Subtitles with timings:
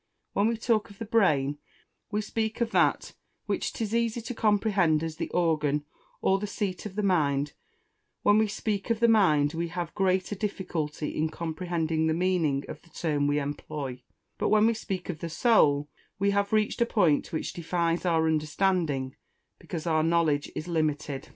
[0.33, 1.59] When we talk of the brain,
[2.09, 3.13] we speak of that
[3.45, 5.85] which it is easy to comprehend as the organ,
[6.23, 7.53] or the seat of the mind;
[8.23, 12.81] when we speak of the mind, we have greater difficulty in comprehending the meaning of
[12.81, 14.01] the term we employ;
[14.39, 15.87] but when we speak of the Soul,
[16.17, 19.15] we have reached a point which defies our understanding,
[19.59, 21.29] because our knowledge is limited.